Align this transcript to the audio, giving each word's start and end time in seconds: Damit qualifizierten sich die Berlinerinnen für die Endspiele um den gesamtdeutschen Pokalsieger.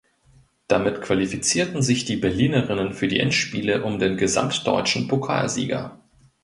Damit 0.67 1.03
qualifizierten 1.03 1.83
sich 1.83 2.05
die 2.05 2.15
Berlinerinnen 2.15 2.91
für 2.95 3.07
die 3.07 3.19
Endspiele 3.19 3.83
um 3.83 3.99
den 3.99 4.17
gesamtdeutschen 4.17 5.07
Pokalsieger. 5.07 5.99